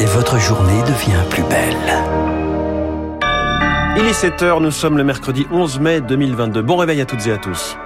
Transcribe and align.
et 0.00 0.04
votre 0.06 0.38
journée 0.38 0.80
devient 0.82 1.22
plus 1.30 1.42
belle. 1.44 1.76
Il 3.96 4.06
est 4.06 4.12
7h, 4.12 4.62
nous 4.62 4.70
sommes 4.70 4.96
le 4.96 5.04
mercredi 5.04 5.46
11 5.50 5.80
mai 5.80 6.00
2022. 6.00 6.62
Bon 6.62 6.76
réveil 6.76 7.00
à 7.00 7.06
toutes 7.06 7.26
et 7.26 7.32
à 7.32 7.38
tous. 7.38 7.76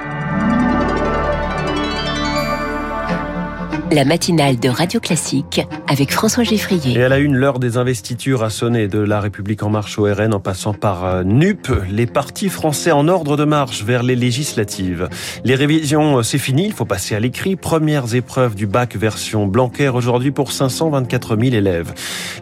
La 3.95 4.05
matinale 4.07 4.59
de 4.59 4.71
Radio 4.71 5.01
Classique 5.01 5.61
avec 5.87 6.13
François 6.13 6.45
Geffrier. 6.45 6.99
Et 6.99 7.05
à 7.05 7.11
la 7.11 7.19
une, 7.19 7.37
l'heure 7.37 7.59
des 7.59 7.77
investitures 7.77 8.43
a 8.43 8.49
sonné 8.49 8.89
de 8.89 8.99
La 8.99 9.21
République 9.21 9.63
en 9.63 9.69
marche 9.69 9.99
au 9.99 10.05
RN 10.05 10.33
en 10.33 10.41
passant 10.41 10.73
par 10.73 11.05
euh, 11.05 11.25
NUP, 11.25 11.69
les 11.91 12.07
partis 12.07 12.49
français 12.49 12.91
en 12.91 13.07
ordre 13.09 13.37
de 13.37 13.45
marche 13.45 13.85
vers 13.85 14.03
les 14.03 14.17
législatives. 14.17 15.11
Les 15.45 15.55
révisions, 15.55 16.19
euh, 16.19 16.23
c'est 16.23 16.39
fini, 16.39 16.67
il 16.67 16.73
faut 16.73 16.87
passer 16.87 17.15
à 17.15 17.21
l'écrit. 17.21 17.57
Premières 17.57 18.15
épreuves 18.15 18.55
du 18.55 18.67
bac 18.67 18.97
version 18.97 19.47
Blanquer 19.47 19.91
aujourd'hui 19.91 20.31
pour 20.31 20.53
524 20.53 21.37
000 21.37 21.55
élèves. 21.55 21.93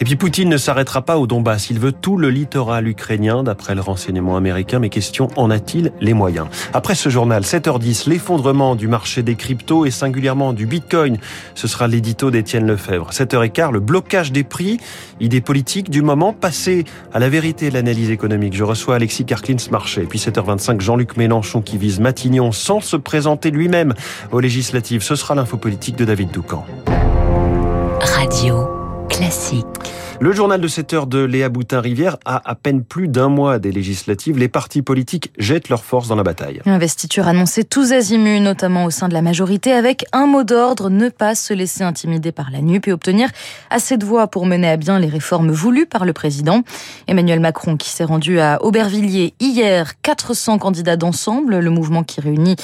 Et 0.00 0.04
puis 0.04 0.14
Poutine 0.14 0.48
ne 0.48 0.56
s'arrêtera 0.56 1.02
pas 1.02 1.18
au 1.18 1.26
Donbass, 1.26 1.70
il 1.70 1.80
veut 1.80 1.92
tout 1.92 2.16
le 2.16 2.30
littoral 2.30 2.86
ukrainien 2.86 3.42
d'après 3.42 3.74
le 3.74 3.80
renseignement 3.80 4.36
américain. 4.36 4.78
Mais 4.78 4.88
question, 4.88 5.28
en 5.36 5.50
a-t-il 5.50 5.90
les 6.00 6.14
moyens? 6.14 6.46
Après 6.74 6.94
ce 6.94 7.08
journal, 7.08 7.42
7h10, 7.42 8.08
l'effondrement 8.08 8.76
du 8.76 8.86
marché 8.86 9.22
des 9.22 9.34
cryptos 9.34 9.84
et 9.84 9.90
singulièrement 9.90 10.52
du 10.52 10.66
Bitcoin 10.66 11.18
ce 11.54 11.68
sera 11.68 11.88
l'édito 11.88 12.30
d'Étienne 12.30 12.66
Lefebvre. 12.66 13.10
7h15, 13.10 13.72
le 13.72 13.80
blocage 13.80 14.32
des 14.32 14.44
prix, 14.44 14.78
idée 15.20 15.40
politique 15.40 15.90
du 15.90 16.02
moment, 16.02 16.32
passé 16.32 16.84
à 17.12 17.18
la 17.18 17.28
vérité 17.28 17.68
de 17.68 17.74
l'analyse 17.74 18.10
économique. 18.10 18.54
Je 18.54 18.64
reçois 18.64 18.96
Alexis 18.96 19.24
Carclins 19.24 19.56
Marché. 19.70 20.02
Puis 20.02 20.18
7h25, 20.18 20.80
Jean-Luc 20.80 21.16
Mélenchon 21.16 21.60
qui 21.62 21.78
vise 21.78 22.00
Matignon 22.00 22.52
sans 22.52 22.80
se 22.80 22.96
présenter 22.96 23.50
lui-même 23.50 23.94
aux 24.32 24.40
législatives. 24.40 25.02
Ce 25.02 25.14
sera 25.14 25.34
l'info 25.34 25.56
politique 25.56 25.96
de 25.96 26.04
David 26.04 26.30
Doucan. 26.30 26.64
Radio 28.00 28.68
classique. 29.08 29.66
Le 30.22 30.32
journal 30.32 30.60
de 30.60 30.68
7 30.68 30.92
heures 30.92 31.06
de 31.06 31.20
Léa 31.20 31.48
Boutin-Rivière 31.48 32.18
a 32.26 32.42
à 32.44 32.54
peine 32.54 32.84
plus 32.84 33.08
d'un 33.08 33.30
mois 33.30 33.58
des 33.58 33.72
législatives. 33.72 34.36
Les 34.36 34.48
partis 34.48 34.82
politiques 34.82 35.32
jettent 35.38 35.70
leurs 35.70 35.82
forces 35.82 36.08
dans 36.08 36.14
la 36.14 36.22
bataille. 36.22 36.60
Investiture 36.66 37.26
annoncée 37.26 37.64
tous 37.64 37.92
azimuts, 37.92 38.40
notamment 38.40 38.84
au 38.84 38.90
sein 38.90 39.08
de 39.08 39.14
la 39.14 39.22
majorité, 39.22 39.72
avec 39.72 40.04
un 40.12 40.26
mot 40.26 40.44
d'ordre, 40.44 40.90
ne 40.90 41.08
pas 41.08 41.34
se 41.34 41.54
laisser 41.54 41.84
intimider 41.84 42.32
par 42.32 42.50
la 42.50 42.60
NUP 42.60 42.86
et 42.86 42.92
obtenir 42.92 43.30
assez 43.70 43.96
de 43.96 44.04
voix 44.04 44.26
pour 44.26 44.44
mener 44.44 44.68
à 44.68 44.76
bien 44.76 44.98
les 44.98 45.08
réformes 45.08 45.50
voulues 45.50 45.86
par 45.86 46.04
le 46.04 46.12
président. 46.12 46.64
Emmanuel 47.06 47.40
Macron 47.40 47.78
qui 47.78 47.88
s'est 47.88 48.04
rendu 48.04 48.40
à 48.40 48.62
Aubervilliers 48.62 49.32
hier, 49.40 49.98
400 50.02 50.58
candidats 50.58 50.96
d'ensemble, 50.96 51.60
le 51.60 51.70
mouvement 51.70 52.04
qui 52.04 52.20
réunit 52.20 52.56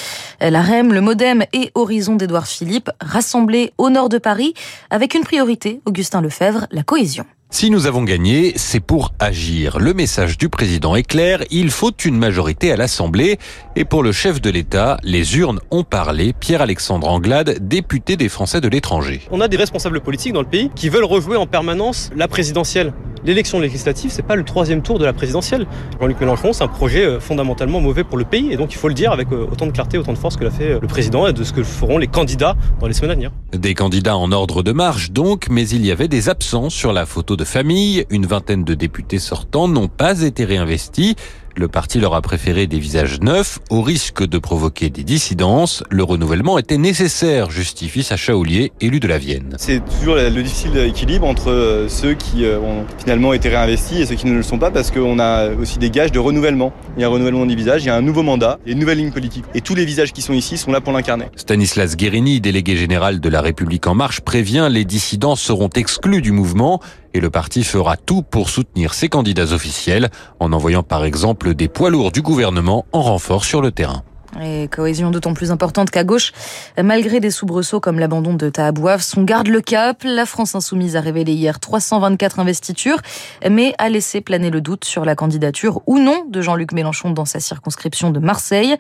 la 0.43 0.61
REM, 0.61 0.93
le 0.93 1.01
MoDem 1.01 1.45
et 1.55 1.71
Horizon 1.75 2.17
d'Édouard 2.17 2.49
Philippe, 2.49 2.91
rassemblés 3.01 3.73
au 3.79 3.89
nord 3.89 4.11
de 4.11 4.19
Paris 4.19 4.53
avec 4.91 5.15
une 5.15 5.23
priorité, 5.23 5.81
Augustin 5.87 6.21
Lefebvre, 6.21 6.67
la 6.71 6.83
cohésion. 6.83 7.25
Si 7.49 7.71
nous 7.71 7.87
avons 7.87 8.03
gagné, 8.03 8.55
c'est 8.57 8.81
pour 8.81 9.13
agir. 9.21 9.79
Le 9.79 9.95
message 9.95 10.37
du 10.37 10.49
président 10.49 10.97
est 10.97 11.05
clair, 11.05 11.45
il 11.51 11.71
faut 11.71 11.93
une 12.05 12.19
majorité 12.19 12.73
à 12.73 12.77
l'Assemblée. 12.77 13.39
Et 13.77 13.85
pour 13.85 14.03
le 14.03 14.11
chef 14.11 14.41
de 14.41 14.51
l'État, 14.51 14.99
les 15.05 15.39
urnes 15.39 15.61
ont 15.71 15.85
parlé. 15.85 16.33
Pierre-Alexandre 16.33 17.09
Anglade, 17.09 17.59
député 17.61 18.17
des 18.17 18.29
Français 18.29 18.61
de 18.61 18.69
l'étranger. 18.69 19.23
On 19.31 19.41
a 19.41 19.47
des 19.47 19.57
responsables 19.57 20.01
politiques 20.01 20.33
dans 20.33 20.43
le 20.43 20.49
pays 20.49 20.71
qui 20.75 20.89
veulent 20.89 21.05
rejouer 21.05 21.37
en 21.37 21.47
permanence 21.47 22.11
la 22.17 22.27
présidentielle. 22.27 22.93
L'élection 23.27 23.59
législative, 23.59 24.13
c'est 24.13 24.23
pas 24.23 24.37
le 24.37 24.45
troisième 24.45 24.83
tour 24.83 25.01
de 25.01 25.05
la 25.05 25.13
présidentielle. 25.13 25.67
Jean-Luc 26.01 26.21
Mélenchon, 26.21 26.53
c'est 26.53 26.63
un 26.63 26.69
projet 26.69 27.05
euh, 27.05 27.19
fondamentalement 27.19 27.81
mauvais 27.81 28.05
pour 28.05 28.19
le 28.19 28.25
pays, 28.25 28.53
et 28.53 28.57
donc 28.57 28.73
il 28.73 28.77
faut 28.77 28.87
le 28.87 28.95
dire 28.95 29.11
avec 29.11 29.33
euh, 29.33 29.49
autant 29.51 29.67
de 29.67 29.73
clarté, 29.73 29.99
autant 29.99 30.13
de 30.13 30.19
force 30.19 30.37
que 30.37 30.45
l'a 30.45 30.53
fait 30.53 30.71
euh, 30.71 30.79
le 30.81 30.87
président 30.87 31.27
et 31.27 31.33
de 31.33 31.43
ce 31.43 31.53
que 31.53 31.65
feront 31.65 31.99
les 31.99 32.07
candidats 32.07 32.55
dans 32.79 32.87
les 32.87 32.93
semaines 32.93 33.11
à 33.11 33.15
venir. 33.15 33.33
Des 33.51 33.75
candidats 33.75 34.17
en 34.17 34.31
ordre 34.31 34.63
de 34.63 34.71
marche 34.71 35.11
donc, 35.11 35.49
mais 35.51 35.69
il 35.69 35.85
y 35.85 35.91
avait 35.91 36.07
des 36.07 36.29
absents 36.29 36.71
sur 36.71 36.93
la 36.93 37.05
photo 37.05 37.35
de 37.35 37.43
famille. 37.43 38.07
Une 38.11 38.27
vingtaine 38.27 38.63
de 38.63 38.75
députés 38.75 39.19
sortants 39.19 39.67
n'ont 39.67 39.89
pas 39.89 40.23
été 40.23 40.45
réinvestis. 40.45 41.17
Le 41.59 41.69
parti 41.69 41.99
leur 42.01 42.15
a 42.15 42.21
préféré 42.21 42.67
des 42.67 42.79
visages 42.79 43.19
neufs 43.23 43.61
au 43.71 43.81
risque 43.81 44.23
de 44.23 44.37
provoquer 44.37 44.91
des 44.91 45.05
dissidences. 45.05 45.83
Le 45.89 46.03
renouvellement 46.03 46.59
était 46.59 46.77
nécessaire, 46.77 47.51
justifie 47.51 48.03
Sacha 48.03 48.37
Ollier, 48.37 48.73
élu 48.83 49.01
de 49.01 49.09
la 49.09 49.17
Vienne. 49.17 49.55
C'est 49.57 49.81
toujours 49.99 50.17
le 50.17 50.43
difficile 50.43 50.77
équilibre 50.77 51.27
entre 51.27 51.51
euh, 51.51 51.89
ceux 51.89 52.13
qui 52.13 52.45
euh, 52.45 52.61
ont 52.61 52.85
finalement 52.99 53.33
été 53.33 53.49
réinvestis 53.49 54.03
et 54.03 54.05
ceux 54.05 54.17
qui 54.17 54.27
ne 54.27 54.35
le 54.35 54.43
sont 54.43 54.59
pas 54.59 54.71
parce 54.71 54.91
qu'on 54.91 55.19
a 55.19 55.49
aussi 55.55 55.79
des 55.79 55.89
gages 55.89 56.13
de 56.13 56.19
renouvellement. 56.19 56.75
Il 56.99 57.01
y 57.01 57.05
a 57.05 57.07
un 57.07 57.11
renouvellement 57.11 57.47
des 57.47 57.55
visages, 57.55 57.85
il 57.85 57.87
y 57.87 57.91
a 57.91 57.97
un 57.97 58.03
nouveau 58.03 58.23
mandat 58.23 58.59
et 58.67 58.73
une 58.73 58.79
nouvelle 58.79 58.99
ligne 58.99 59.13
politique. 59.13 59.47
Et 59.55 59.63
tous 59.63 59.75
les 59.75 59.87
visages 59.87 60.13
qui 60.13 60.21
sont 60.21 60.35
ici 60.35 60.59
sont 60.59 60.73
là 60.73 60.83
pour 60.83 60.93
l'incarner. 60.93 61.25
Stanislas 61.37 61.97
Guérini, 61.97 62.43
délégué 62.43 62.77
général 62.77 63.19
de 63.19 63.29
la 63.31 63.41
République 63.41 63.87
en 63.87 63.95
marche, 63.95 64.21
prévient 64.21 64.69
les 64.71 64.85
dissidents 64.85 65.37
seront 65.37 65.71
exclus 65.71 66.21
du 66.21 66.33
mouvement 66.33 66.83
et 67.17 67.21
le 67.21 67.31
parti 67.31 67.65
fera 67.65 67.97
tout 67.97 68.23
pour 68.23 68.51
soutenir 68.51 68.93
ses 68.93 69.09
candidats 69.09 69.53
officiels 69.53 70.11
en 70.39 70.53
envoyant 70.53 70.83
par 70.83 71.05
exemple 71.05 71.55
des 71.55 71.69
poids 71.69 71.91
lourds 71.91 72.13
du 72.13 72.21
gouvernement 72.21 72.85
en 72.93 73.03
renfort 73.03 73.45
sur 73.45 73.63
le 73.63 73.73
terrain. 73.73 74.03
Et 74.43 74.69
cohésion 74.69 75.11
d'autant 75.11 75.35
plus 75.35 75.51
importante 75.51 75.91
qu'à 75.91 76.05
gauche, 76.05 76.33
malgré 76.83 77.21
des 77.21 77.31
soubresauts 77.31 77.81
comme 77.81 77.99
l'abandon 77.99 78.35
de 78.35 78.51
Tahabouaf, 78.51 79.01
son 79.01 79.23
garde 79.23 79.49
le 79.49 79.61
cap. 79.61 80.03
La 80.05 80.27
France 80.27 80.55
insoumise 80.55 80.97
a 80.97 81.01
révélé 81.01 81.33
hier 81.33 81.59
324 81.59 82.39
investitures, 82.41 82.99
mais 83.49 83.75
a 83.79 83.89
laissé 83.89 84.21
planer 84.21 84.51
le 84.51 84.61
doute 84.61 84.85
sur 84.85 85.05
la 85.05 85.15
candidature 85.15 85.81
ou 85.87 85.99
non 85.99 86.25
de 86.29 86.43
Jean-Luc 86.43 86.73
Mélenchon 86.73 87.11
dans 87.11 87.25
sa 87.25 87.41
circonscription 87.41 88.11
de 88.11 88.19
Marseille. 88.19 88.77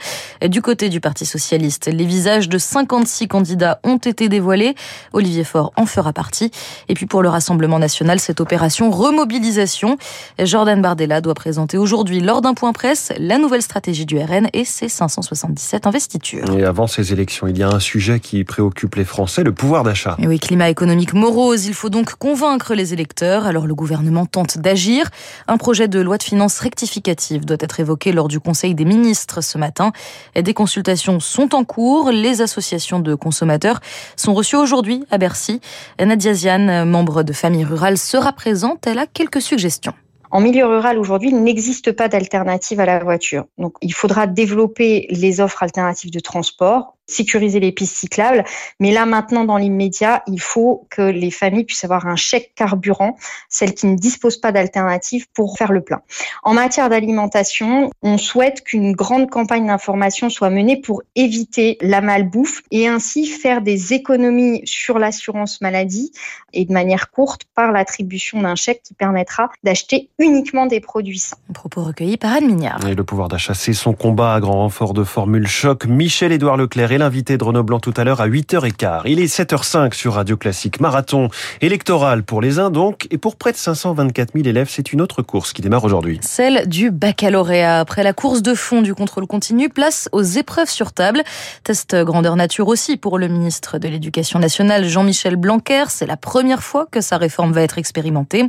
Du 0.46 0.60
côté 0.60 0.88
du 0.88 1.00
Parti 1.00 1.24
socialiste, 1.24 1.86
les 1.86 2.04
visages 2.04 2.48
de 2.48 2.58
56 2.58 3.28
candidats 3.28 3.80
ont 3.84 3.98
été 3.98 4.28
dévoilés. 4.28 4.74
Olivier 5.12 5.44
Faure 5.44 5.72
en 5.76 5.86
fera 5.86 6.12
partie. 6.12 6.50
Et 6.88 6.94
puis 6.94 7.06
pour 7.06 7.22
le 7.22 7.28
Rassemblement 7.28 7.78
national, 7.78 8.20
cette 8.20 8.40
opération 8.40 8.90
remobilisation, 8.90 9.96
Jordan 10.38 10.82
Bardella 10.82 11.20
doit 11.20 11.34
présenter 11.34 11.78
aujourd'hui 11.78 12.20
lors 12.20 12.42
d'un 12.42 12.54
point 12.54 12.72
presse 12.72 13.12
la 13.18 13.38
nouvelle 13.38 13.62
stratégie 13.62 14.06
du 14.06 14.18
RN 14.18 14.48
et 14.52 14.64
ses 14.64 14.88
560 14.88 15.45
investitures. 15.84 16.50
Et 16.56 16.64
avant 16.64 16.86
ces 16.86 17.12
élections, 17.12 17.46
il 17.46 17.58
y 17.58 17.62
a 17.62 17.68
un 17.68 17.80
sujet 17.80 18.20
qui 18.20 18.44
préoccupe 18.44 18.94
les 18.94 19.04
Français, 19.04 19.44
le 19.44 19.52
pouvoir 19.52 19.82
d'achat. 19.82 20.16
oui, 20.26 20.38
climat 20.38 20.68
économique 20.68 21.14
morose, 21.14 21.66
il 21.66 21.74
faut 21.74 21.90
donc 21.90 22.14
convaincre 22.14 22.74
les 22.74 22.92
électeurs. 22.92 23.46
Alors 23.46 23.66
le 23.66 23.74
gouvernement 23.74 24.26
tente 24.26 24.58
d'agir. 24.58 25.10
Un 25.48 25.56
projet 25.58 25.88
de 25.88 26.00
loi 26.00 26.18
de 26.18 26.22
finances 26.22 26.58
rectificative 26.58 27.44
doit 27.44 27.56
être 27.60 27.80
évoqué 27.80 28.12
lors 28.12 28.28
du 28.28 28.40
Conseil 28.40 28.74
des 28.74 28.84
ministres 28.84 29.42
ce 29.42 29.58
matin. 29.58 29.92
Des 30.34 30.54
consultations 30.54 31.20
sont 31.20 31.54
en 31.54 31.64
cours. 31.64 32.10
Les 32.10 32.40
associations 32.40 33.00
de 33.00 33.14
consommateurs 33.14 33.80
sont 34.16 34.34
reçues 34.34 34.56
aujourd'hui 34.56 35.04
à 35.10 35.18
Bercy. 35.18 35.60
Nadia 36.00 36.34
Ziane, 36.34 36.88
membre 36.88 37.22
de 37.22 37.32
Famille 37.32 37.64
Rurale, 37.64 37.98
sera 37.98 38.32
présente. 38.32 38.86
Elle 38.86 38.98
a 38.98 39.06
quelques 39.06 39.42
suggestions. 39.42 39.94
En 40.36 40.40
milieu 40.40 40.66
rural, 40.66 40.98
aujourd'hui, 40.98 41.30
il 41.30 41.42
n'existe 41.42 41.92
pas 41.92 42.08
d'alternative 42.08 42.78
à 42.78 42.84
la 42.84 43.02
voiture. 43.02 43.46
Donc, 43.56 43.74
il 43.80 43.94
faudra 43.94 44.26
développer 44.26 45.06
les 45.08 45.40
offres 45.40 45.62
alternatives 45.62 46.10
de 46.10 46.20
transport 46.20 46.95
sécuriser 47.06 47.60
les 47.60 47.72
pistes 47.72 47.96
cyclables. 47.96 48.44
Mais 48.80 48.92
là, 48.92 49.06
maintenant, 49.06 49.44
dans 49.44 49.56
l'immédiat, 49.56 50.22
il 50.26 50.40
faut 50.40 50.86
que 50.90 51.02
les 51.02 51.30
familles 51.30 51.64
puissent 51.64 51.84
avoir 51.84 52.06
un 52.06 52.16
chèque 52.16 52.52
carburant, 52.54 53.16
celles 53.48 53.74
qui 53.74 53.86
ne 53.86 53.96
disposent 53.96 54.38
pas 54.38 54.52
d'alternative 54.52 55.26
pour 55.34 55.56
faire 55.56 55.72
le 55.72 55.82
plein. 55.82 56.02
En 56.42 56.54
matière 56.54 56.88
d'alimentation, 56.88 57.90
on 58.02 58.18
souhaite 58.18 58.62
qu'une 58.62 58.92
grande 58.92 59.30
campagne 59.30 59.66
d'information 59.66 60.30
soit 60.30 60.50
menée 60.50 60.80
pour 60.80 61.02
éviter 61.14 61.78
la 61.80 62.00
malbouffe 62.00 62.62
et 62.70 62.88
ainsi 62.88 63.26
faire 63.26 63.62
des 63.62 63.92
économies 63.92 64.62
sur 64.64 64.98
l'assurance 64.98 65.60
maladie 65.60 66.12
et 66.52 66.64
de 66.64 66.72
manière 66.72 67.10
courte 67.10 67.42
par 67.54 67.72
l'attribution 67.72 68.42
d'un 68.42 68.54
chèque 68.54 68.82
qui 68.82 68.94
permettra 68.94 69.50
d'acheter 69.62 70.10
uniquement 70.18 70.66
des 70.66 70.80
produits 70.80 71.18
sains. 71.18 71.36
Un 71.50 71.52
propos 71.52 71.82
recueilli 71.82 72.16
par 72.16 72.32
Anne 72.32 72.46
Mignard. 72.46 72.86
Et 72.86 72.94
le 72.94 73.04
pouvoir 73.04 73.28
d'achat, 73.28 73.54
c'est 73.54 73.72
son 73.72 73.92
combat 73.92 74.34
à 74.34 74.40
grand 74.40 74.60
renfort 74.60 74.94
de 74.94 75.04
formule 75.04 75.46
choc. 75.46 75.86
Michel-Édouard 75.86 76.56
Leclerc 76.56 76.92
l'invité 76.98 77.36
de 77.38 77.44
Renaud 77.44 77.62
Blanc 77.62 77.80
tout 77.80 77.94
à 77.96 78.04
l'heure 78.04 78.20
à 78.20 78.28
8h15. 78.28 79.02
Il 79.06 79.20
est 79.20 79.26
7h05 79.26 79.94
sur 79.94 80.14
Radio 80.14 80.36
Classique. 80.36 80.80
Marathon 80.80 81.28
électoral 81.60 82.22
pour 82.22 82.40
les 82.40 82.58
uns 82.58 82.70
donc. 82.70 83.06
Et 83.10 83.18
pour 83.18 83.36
près 83.36 83.52
de 83.52 83.56
524 83.56 84.32
000 84.34 84.46
élèves, 84.46 84.68
c'est 84.70 84.92
une 84.92 85.00
autre 85.00 85.22
course 85.22 85.52
qui 85.52 85.62
démarre 85.62 85.84
aujourd'hui. 85.84 86.18
Celle 86.22 86.66
du 86.68 86.90
baccalauréat. 86.90 87.80
Après 87.80 88.02
la 88.02 88.12
course 88.12 88.42
de 88.42 88.54
fond 88.54 88.82
du 88.82 88.94
contrôle 88.94 89.26
continu, 89.26 89.68
place 89.68 90.08
aux 90.12 90.22
épreuves 90.22 90.70
sur 90.70 90.92
table. 90.92 91.22
Test 91.64 91.94
grandeur 92.04 92.36
nature 92.36 92.68
aussi 92.68 92.96
pour 92.96 93.18
le 93.18 93.28
ministre 93.28 93.78
de 93.78 93.88
l'Éducation 93.88 94.38
nationale, 94.38 94.86
Jean-Michel 94.86 95.36
Blanquer. 95.36 95.84
C'est 95.88 96.06
la 96.06 96.16
première 96.16 96.62
fois 96.62 96.86
que 96.90 97.00
sa 97.00 97.16
réforme 97.16 97.52
va 97.52 97.62
être 97.62 97.78
expérimentée. 97.78 98.48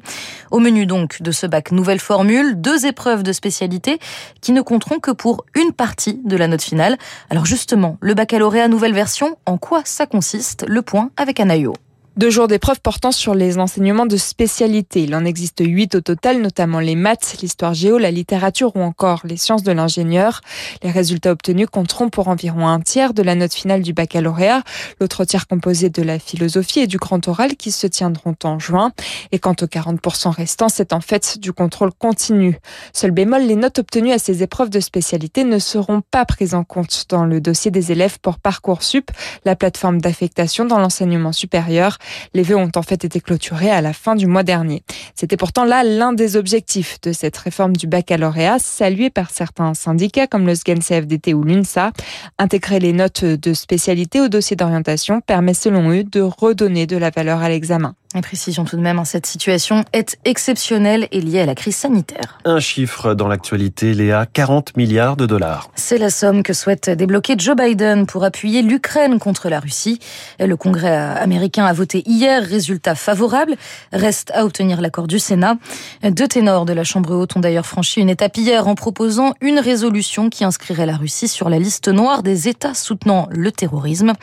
Au 0.52 0.60
menu 0.60 0.86
donc 0.86 1.22
de 1.22 1.32
ce 1.32 1.46
bac, 1.48 1.72
nouvelle 1.72 2.00
formule, 2.00 2.60
deux 2.60 2.86
épreuves 2.86 3.24
de 3.24 3.34
spécialité 3.34 4.00
qui 4.42 4.52
ne 4.52 4.62
compteront 4.62 5.00
que 5.00 5.12
pour 5.12 5.46
une 5.56 5.74
partie 5.74 6.22
de 6.24 6.38
la 6.38 6.48
note 6.48 6.62
finale. 6.62 6.98
Alors 7.30 7.46
justement, 7.46 7.98
le 8.02 8.14
baccalauréat 8.14 8.37
nouvelle 8.68 8.94
version, 8.94 9.38
en 9.46 9.58
quoi 9.58 9.82
ça 9.86 10.06
consiste? 10.06 10.66
Le 10.68 10.82
point 10.82 11.12
avec 11.18 11.40
Anaïo. 11.40 11.74
Deux 12.18 12.32
jours 12.32 12.48
d'épreuves 12.48 12.82
portant 12.82 13.12
sur 13.12 13.36
les 13.36 13.60
enseignements 13.60 14.08
de 14.08 14.18
spécialité. 14.18 15.04
Il 15.04 15.14
en 15.14 15.24
existe 15.24 15.62
huit 15.64 15.94
au 15.94 16.02
total, 16.02 16.42
notamment 16.42 16.80
les 16.80 16.96
maths, 16.96 17.38
l'histoire 17.44 17.76
géo, 17.76 18.00
la 18.00 18.10
littérature 18.10 18.76
ou 18.76 18.82
encore 18.82 19.22
les 19.24 19.38
sciences 19.38 19.62
de 19.62 19.72
l'ingénieur. 19.72 20.42
Les 20.82 20.90
résultats 20.90 21.34
obtenus 21.34 21.68
compteront 21.72 22.10
pour 22.10 22.28
environ 22.28 22.68
un 22.68 22.80
tiers 22.80 23.14
de 23.14 23.22
la 23.22 23.36
note 23.36 23.54
finale 23.54 23.84
du 23.84 23.94
baccalauréat, 23.94 24.64
l'autre 25.00 25.26
tiers 25.26 25.46
composé 25.46 25.92
de 25.92 26.02
la 26.02 26.18
philosophie 26.18 26.80
et 26.80 26.88
du 26.88 26.98
grand 26.98 27.28
oral 27.28 27.56
qui 27.56 27.70
se 27.70 27.86
tiendront 27.86 28.36
en 28.44 28.58
juin. 28.58 28.94
Et 29.32 29.38
quant 29.38 29.56
aux 29.62 29.68
40% 29.68 30.32
restants, 30.32 30.70
c'est 30.70 30.94
en 30.94 31.02
fait 31.02 31.38
du 31.38 31.54
contrôle 31.54 31.92
continu. 31.94 32.58
Seul 32.94 33.12
bémol, 33.12 33.44
les 33.44 33.56
notes 33.56 33.78
obtenues 33.78 34.12
à 34.12 34.18
ces 34.18 34.42
épreuves 34.42 34.72
de 34.72 34.80
spécialité 34.80 35.44
ne 35.44 35.60
seront 35.60 36.02
pas 36.02 36.26
prises 36.26 36.56
en 36.56 36.64
compte 36.64 37.06
dans 37.10 37.26
le 37.26 37.42
dossier 37.42 37.70
des 37.70 37.92
élèves 37.92 38.18
pour 38.20 38.40
Parcoursup, 38.40 39.12
la 39.46 39.56
plateforme 39.56 40.02
d'affectation 40.02 40.66
dans 40.66 40.80
l'enseignement 40.80 41.32
supérieur. 41.32 42.00
Les 42.34 42.44
vœux 42.44 42.58
ont 42.58 42.72
en 42.76 42.82
fait 42.82 43.06
été 43.06 43.20
clôturés 43.20 43.72
à 43.72 43.82
la 43.82 43.94
fin 43.94 44.16
du 44.16 44.28
mois 44.28 44.44
dernier. 44.44 44.84
C'était 45.16 45.38
pourtant 45.38 45.66
là 45.66 45.84
l'un 45.84 46.14
des 46.14 46.36
objectifs 46.36 47.00
de 47.02 47.12
cette 47.12 47.38
réforme 47.38 47.76
du 47.76 47.88
baccalauréat, 47.88 48.60
salué 48.60 49.10
par 49.10 49.32
certains 49.32 49.74
syndicats 49.74 50.28
comme 50.28 50.46
le 50.46 50.56
SGEN 50.56 50.80
CFDT 50.80 51.34
ou 51.34 51.44
l'UNSA. 51.44 51.92
Intégrer 52.38 52.80
les 52.80 52.94
notes 52.94 53.24
de 53.24 53.54
spécialité 53.54 54.22
au 54.22 54.28
dossier 54.28 54.56
d'orientation 54.56 55.22
permet 55.22 55.54
selon 55.54 55.92
eux 55.92 56.04
de 56.04 56.22
redonner 56.22 56.88
de 56.88 56.98
la 56.98 57.10
valeur 57.10 57.42
à 57.42 57.50
l'examen. 57.50 57.96
Et 58.16 58.22
précision 58.22 58.64
tout 58.64 58.78
de 58.78 58.82
même, 58.82 59.00
hein, 59.00 59.06
cette 59.06 59.26
situation 59.26 59.84
est 59.92 60.18
exceptionnelle 60.24 61.10
et 61.12 61.20
liée 61.20 61.42
à 61.42 61.46
la 61.46 61.56
crise 61.56 61.76
sanitaire. 61.76 62.40
Un 62.46 62.62
chiffre 62.62 63.14
dans 63.14 63.28
l'actualité, 63.28 63.94
Léa, 63.94 64.26
40 64.26 64.78
milliards 64.78 65.18
de 65.18 65.26
dollars. 65.26 65.70
C'est 65.76 65.98
la 65.98 66.10
somme 66.10 66.42
que 66.42 66.54
souhaite 66.54 66.90
débloquer 66.90 67.36
Joe 67.38 67.58
Biden 67.58 68.06
pour 68.06 68.24
appuyer 68.24 68.62
l'Ukraine 68.62 69.20
contre 69.20 69.50
la 69.50 69.60
Russie. 69.60 70.00
Le 70.40 70.56
Congrès 70.56 70.96
américain 70.96 71.66
a 71.66 71.74
voté 71.74 72.02
hier, 72.06 72.44
résultat 72.44 72.96
favorable. 72.96 73.56
Reste 73.92 74.32
à 74.34 74.46
obtenir 74.46 74.80
l'accord 74.80 75.08
du 75.08 75.20
Sénat. 75.20 75.58
Deux 76.04 76.30
ténors 76.30 76.66
de 76.66 76.72
la 76.72 76.86
Chambre 76.86 77.14
haute 77.14 77.36
ont 77.36 77.42
d'ailleurs 77.42 77.66
franchi 77.66 78.00
une 78.00 78.10
étape 78.10 78.38
hier 78.38 78.70
en 78.70 78.76
proposant 78.76 79.34
une 79.42 79.60
résolution 79.60 80.30
qui 80.30 80.46
inscrirait 80.46 80.86
la 80.86 80.96
Russie 80.96 81.28
sur 81.28 81.50
la 81.50 81.60
liste 81.60 81.90
noire 81.90 82.24
des 82.24 82.48
États 82.48 82.74
soutenant 82.74 83.28
le 83.32 83.52
terrorisme. 83.52 84.14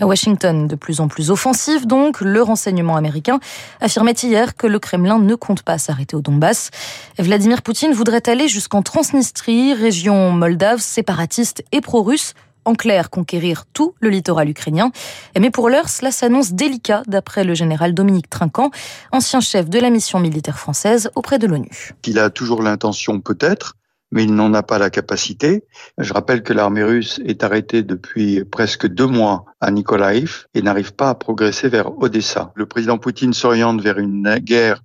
Washington, 0.00 0.68
de 0.68 0.76
plus 0.76 1.00
en 1.00 1.08
plus 1.08 1.32
offensive 1.32 1.88
donc, 1.88 2.20
le 2.20 2.40
renseignement 2.40 2.96
américain 2.96 3.31
affirmait 3.80 4.12
hier 4.12 4.56
que 4.56 4.66
le 4.66 4.78
Kremlin 4.78 5.18
ne 5.18 5.34
compte 5.34 5.62
pas 5.62 5.78
s'arrêter 5.78 6.16
au 6.16 6.20
Donbass. 6.20 6.70
Vladimir 7.18 7.62
Poutine 7.62 7.92
voudrait 7.92 8.28
aller 8.28 8.48
jusqu'en 8.48 8.82
Transnistrie, 8.82 9.74
région 9.74 10.30
moldave, 10.32 10.80
séparatiste 10.80 11.64
et 11.72 11.80
pro-russe, 11.80 12.34
en 12.64 12.74
clair, 12.74 13.10
conquérir 13.10 13.64
tout 13.72 13.94
le 14.00 14.08
littoral 14.08 14.48
ukrainien. 14.48 14.92
Mais 15.38 15.50
pour 15.50 15.68
l'heure, 15.68 15.88
cela 15.88 16.10
s'annonce 16.10 16.52
délicat, 16.52 17.02
d'après 17.06 17.44
le 17.44 17.54
général 17.54 17.94
Dominique 17.94 18.30
Trinquant, 18.30 18.70
ancien 19.10 19.40
chef 19.40 19.68
de 19.68 19.78
la 19.78 19.90
mission 19.90 20.20
militaire 20.20 20.58
française 20.58 21.10
auprès 21.14 21.38
de 21.38 21.46
l'ONU. 21.46 21.92
Il 22.06 22.18
a 22.18 22.30
toujours 22.30 22.62
l'intention, 22.62 23.20
peut-être, 23.20 23.74
mais 24.12 24.24
il 24.24 24.34
n'en 24.34 24.54
a 24.54 24.62
pas 24.62 24.78
la 24.78 24.90
capacité. 24.90 25.64
Je 25.98 26.12
rappelle 26.12 26.42
que 26.42 26.52
l'armée 26.52 26.84
russe 26.84 27.20
est 27.24 27.42
arrêtée 27.42 27.82
depuis 27.82 28.44
presque 28.44 28.86
deux 28.86 29.06
mois 29.06 29.46
à 29.60 29.70
Nikolaïv 29.70 30.46
et 30.54 30.62
n'arrive 30.62 30.94
pas 30.94 31.08
à 31.08 31.14
progresser 31.14 31.68
vers 31.68 31.98
Odessa. 32.00 32.52
Le 32.54 32.66
président 32.66 32.98
Poutine 32.98 33.32
s'oriente 33.32 33.80
vers 33.80 33.98
une 33.98 34.36
guerre 34.38 34.82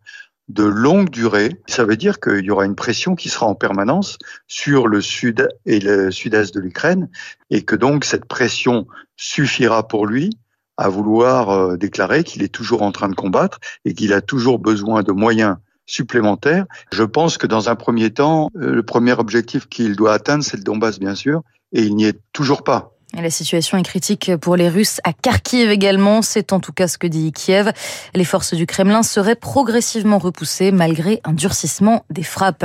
de 0.47 0.63
longue 0.63 1.09
durée. 1.09 1.61
Ça 1.67 1.83
veut 1.83 1.97
dire 1.97 2.19
qu'il 2.19 2.45
y 2.45 2.51
aura 2.51 2.65
une 2.65 2.75
pression 2.75 3.15
qui 3.15 3.27
sera 3.27 3.45
en 3.45 3.55
permanence 3.55 4.17
sur 4.47 4.87
le 4.87 5.01
sud 5.01 5.49
et 5.65 5.79
le 5.79 6.09
sud-est 6.09 6.53
de 6.55 6.61
l'Ukraine 6.61 7.09
et 7.49 7.63
que 7.63 7.75
donc 7.75 8.05
cette 8.05 8.25
pression 8.25 8.87
suffira 9.17 9.87
pour 9.87 10.07
lui 10.07 10.37
à 10.77 10.89
vouloir 10.89 11.49
euh, 11.49 11.75
déclarer 11.75 12.23
qu'il 12.23 12.43
est 12.43 12.53
toujours 12.53 12.83
en 12.83 12.91
train 12.91 13.09
de 13.09 13.15
combattre 13.15 13.59
et 13.83 13.93
qu'il 13.93 14.13
a 14.13 14.21
toujours 14.21 14.59
besoin 14.59 15.03
de 15.03 15.11
moyens 15.11 15.57
supplémentaires. 15.87 16.65
Je 16.91 17.03
pense 17.03 17.39
que 17.39 17.47
dans 17.47 17.69
un 17.69 17.75
premier 17.75 18.11
temps, 18.11 18.51
euh, 18.57 18.75
le 18.75 18.83
premier 18.83 19.13
objectif 19.13 19.67
qu'il 19.67 19.95
doit 19.95 20.13
atteindre, 20.13 20.43
c'est 20.43 20.57
le 20.57 20.63
Donbass, 20.63 20.99
bien 20.99 21.15
sûr, 21.15 21.41
et 21.71 21.83
il 21.83 21.95
n'y 21.95 22.05
est 22.05 22.19
toujours 22.33 22.63
pas. 22.63 22.96
La 23.19 23.31
situation 23.31 23.79
est 23.79 23.83
critique 23.83 24.31
pour 24.35 24.55
les 24.55 24.69
Russes 24.69 25.01
à 25.03 25.11
Kharkiv 25.11 25.71
également. 25.71 26.21
C'est 26.21 26.53
en 26.53 26.59
tout 26.59 26.71
cas 26.71 26.87
ce 26.87 26.99
que 26.99 27.07
dit 27.07 27.31
Kiev. 27.31 27.71
Les 28.13 28.23
forces 28.23 28.53
du 28.53 28.67
Kremlin 28.67 29.01
seraient 29.01 29.35
progressivement 29.35 30.19
repoussées 30.19 30.71
malgré 30.71 31.19
un 31.23 31.33
durcissement 31.33 32.05
des 32.11 32.21
frappes. 32.21 32.63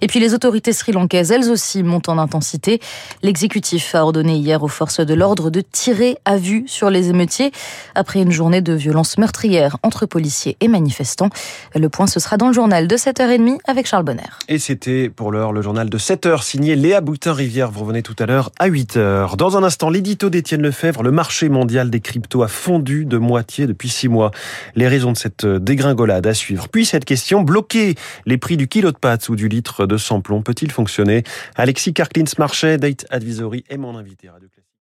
Et 0.00 0.08
puis 0.08 0.18
les 0.18 0.34
autorités 0.34 0.72
sri-lankaises, 0.72 1.30
elles 1.30 1.48
aussi, 1.48 1.84
montent 1.84 2.08
en 2.08 2.18
intensité. 2.18 2.80
L'exécutif 3.22 3.94
a 3.94 4.02
ordonné 4.02 4.34
hier 4.34 4.64
aux 4.64 4.68
forces 4.68 4.98
de 4.98 5.14
l'ordre 5.14 5.48
de 5.50 5.60
tirer 5.60 6.18
à 6.24 6.38
vue 6.38 6.64
sur 6.66 6.90
les 6.90 7.10
émeutiers 7.10 7.52
après 7.94 8.20
une 8.20 8.32
journée 8.32 8.62
de 8.62 8.72
violence 8.72 9.16
meurtrière 9.16 9.76
entre 9.84 10.06
policiers 10.06 10.56
et 10.60 10.66
manifestants. 10.66 11.30
Le 11.76 11.88
point, 11.88 12.08
ce 12.08 12.18
sera 12.18 12.36
dans 12.36 12.48
le 12.48 12.52
journal 12.52 12.88
de 12.88 12.96
7h30 12.96 13.58
avec 13.64 13.86
Charles 13.86 14.04
Bonner. 14.04 14.22
Et 14.48 14.58
c'était 14.58 15.08
pour 15.08 15.30
l'heure 15.30 15.52
le 15.52 15.62
journal 15.62 15.88
de 15.88 15.98
7h 15.98 16.42
signé 16.42 16.74
Léa 16.74 17.00
Boutin-Rivière. 17.00 17.70
Vous 17.70 17.80
revenez 17.82 18.02
tout 18.02 18.16
à 18.18 18.26
l'heure 18.26 18.50
à 18.58 18.68
8h. 18.68 19.36
Dans 19.36 19.56
un 19.56 19.62
instant, 19.62 19.83
l'édito 19.90 20.30
d'Étienne 20.30 20.62
Lefebvre, 20.62 21.02
le 21.02 21.10
marché 21.10 21.48
mondial 21.48 21.90
des 21.90 22.00
cryptos 22.00 22.42
a 22.42 22.48
fondu 22.48 23.04
de 23.04 23.18
moitié 23.18 23.66
depuis 23.66 23.88
six 23.88 24.08
mois. 24.08 24.30
Les 24.74 24.88
raisons 24.88 25.12
de 25.12 25.16
cette 25.16 25.46
dégringolade 25.46 26.26
à 26.26 26.34
suivre. 26.34 26.68
Puis 26.68 26.84
cette 26.84 27.04
question, 27.04 27.42
bloquer 27.42 27.94
les 28.26 28.38
prix 28.38 28.56
du 28.56 28.68
kilo 28.68 28.92
de 28.92 28.98
pâtes 28.98 29.28
ou 29.28 29.36
du 29.36 29.48
litre 29.48 29.86
de 29.86 29.96
samplon 29.96 30.42
peut-il 30.42 30.70
fonctionner? 30.70 31.24
Alexis 31.56 31.92
Karklins 31.92 32.24
Marché, 32.38 32.76
Date 32.76 33.06
Advisory 33.10 33.64
est 33.68 33.78
mon 33.78 33.96
invité. 33.96 34.28